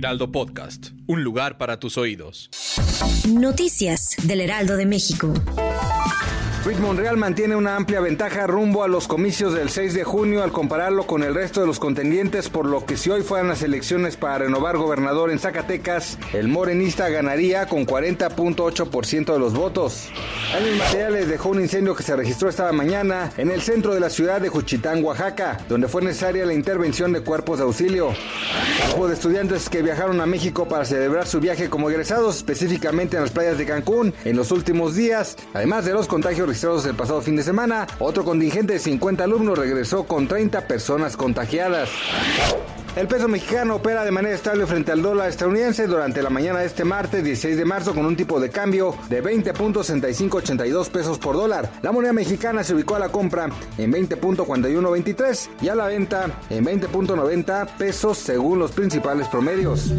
[0.00, 2.48] Heraldo Podcast, un lugar para tus oídos.
[3.28, 5.34] Noticias del Heraldo de México.
[6.64, 10.52] Luis Monreal mantiene una amplia ventaja rumbo a los comicios del 6 de junio al
[10.52, 14.16] compararlo con el resto de los contendientes, por lo que si hoy fueran las elecciones
[14.16, 20.08] para renovar gobernador en Zacatecas, el morenista ganaría con 40.8% de los votos.
[20.52, 24.10] Daños materiales dejó un incendio que se registró esta mañana en el centro de la
[24.10, 28.12] ciudad de Juchitán, Oaxaca, donde fue necesaria la intervención de cuerpos de auxilio.
[28.96, 33.22] Hubo de estudiantes que viajaron a México para celebrar su viaje como egresados, específicamente en
[33.22, 37.22] las playas de Cancún, en los últimos días, además de los contagios registrados el pasado
[37.22, 41.90] fin de semana, otro contingente de 50 alumnos regresó con 30 personas contagiadas.
[42.96, 46.66] El peso mexicano opera de manera estable frente al dólar estadounidense durante la mañana de
[46.66, 51.70] este martes 16 de marzo con un tipo de cambio de 20.6582 pesos por dólar.
[51.82, 56.64] La moneda mexicana se ubicó a la compra en 20.4123 y a la venta en
[56.64, 59.92] 20.90 pesos según los principales promedios.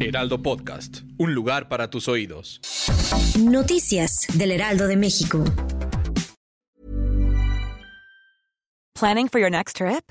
[0.00, 2.62] Heraldo Podcast, un lugar para tus oídos.
[3.38, 5.44] Noticias del Heraldo de México.
[8.94, 10.10] Planning for your next trip?